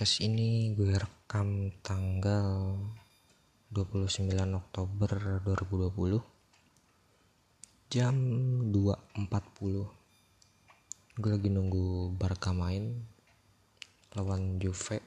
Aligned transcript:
podcast 0.00 0.24
ini 0.24 0.72
gue 0.72 0.96
rekam 0.96 1.68
tanggal 1.84 2.72
29 3.68 4.32
Oktober 4.32 5.12
2020 5.44 6.24
jam 7.92 8.16
2.40 8.72 11.20
gue 11.20 11.30
lagi 11.36 11.52
nunggu 11.52 12.16
Barca 12.16 12.56
main 12.56 12.96
lawan 14.16 14.56
Juve. 14.56 15.04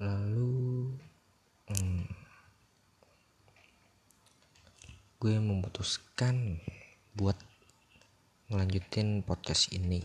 Lalu 0.00 0.96
hmm, 1.68 2.08
gue 5.20 5.34
memutuskan 5.44 6.56
buat 7.12 7.36
ngelanjutin 8.48 9.20
podcast 9.28 9.76
ini. 9.76 10.00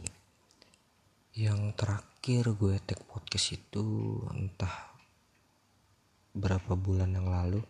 Yang 1.31 1.79
terakhir 1.79 2.10
gue 2.21 2.77
take 2.85 3.01
podcast 3.09 3.57
itu 3.57 3.81
entah 4.29 4.93
berapa 6.37 6.77
bulan 6.77 7.17
yang 7.17 7.25
lalu. 7.25 7.65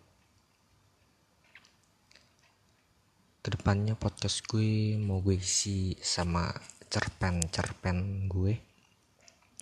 Ke 3.40 3.56
depannya 3.56 3.96
podcast 3.96 4.44
gue 4.52 5.00
mau 5.00 5.24
gue 5.24 5.40
isi 5.40 5.96
sama 6.04 6.52
cerpen-cerpen 6.92 8.28
gue 8.28 8.60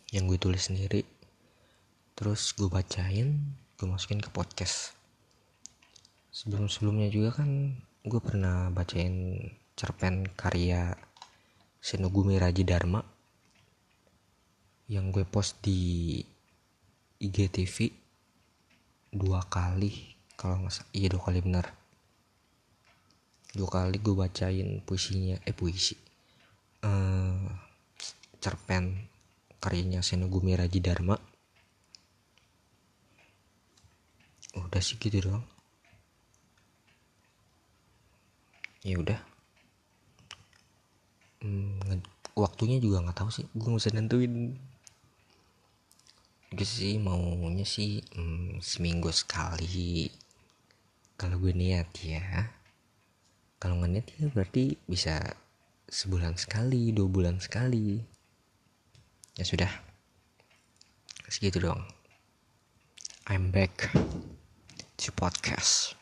yang 0.09 0.25
gue 0.25 0.41
tulis 0.41 0.65
sendiri. 0.65 1.05
Terus 2.17 2.57
gue 2.57 2.65
bacain 2.65 3.45
gue 3.77 3.85
masukin 3.85 4.17
ke 4.17 4.33
podcast. 4.33 4.97
Sebelum-sebelumnya 6.33 7.13
juga 7.13 7.45
kan 7.45 7.77
gue 8.01 8.21
pernah 8.25 8.73
bacain 8.73 9.37
cerpen 9.77 10.25
karya 10.33 10.97
Senogumi 11.77 12.41
Raji 12.41 12.65
Dharma 12.65 13.18
yang 14.89 15.13
gue 15.13 15.23
post 15.23 15.61
di 15.61 16.17
IGTV 17.21 17.93
dua 19.13 19.45
kali 19.45 20.17
kalau 20.33 20.57
nggak 20.65 20.73
salah 20.73 20.91
iya 20.97 21.07
dua 21.13 21.21
kali 21.29 21.39
benar 21.45 21.65
dua 23.53 23.69
kali 23.69 23.97
gue 24.01 24.15
bacain 24.17 24.81
puisinya 24.85 25.37
eh 25.45 25.53
puisi 25.53 25.93
uh, 26.85 27.49
cerpen 28.41 29.09
karyanya 29.61 30.01
Senogumi 30.01 30.57
Raji 30.57 30.79
Dharma 30.81 31.17
udah 34.57 34.81
sih 34.81 34.97
gitu 34.97 35.29
doang. 35.29 35.45
Ya 38.81 38.95
udah. 38.97 39.19
Hmm, 41.39 42.01
waktunya 42.35 42.79
juga 42.79 43.03
nggak 43.03 43.17
tahu 43.19 43.29
sih 43.31 43.45
gue 43.55 43.67
nggak 43.67 43.79
usah 43.79 43.95
nentuin 43.95 44.55
gue 46.49 46.65
sih 46.65 46.97
maunya 46.97 47.61
sih 47.67 48.01
hmm, 48.17 48.57
seminggu 48.63 49.13
sekali. 49.13 50.09
Kalau 51.19 51.37
gue 51.37 51.53
niat 51.53 51.89
ya. 52.01 52.49
Kalau 53.59 53.77
nggak 53.77 53.91
niat 53.91 54.07
ya 54.17 54.25
berarti 54.33 54.73
bisa 54.89 55.19
sebulan 55.85 56.39
sekali 56.41 56.89
dua 56.89 57.09
bulan 57.11 57.37
sekali. 57.37 58.01
Ya 59.37 59.45
sudah. 59.45 59.69
Segitu 61.29 61.61
dong. 61.61 61.85
I'm 63.29 63.53
back 63.53 63.93
to 64.97 65.13
podcast 65.13 65.98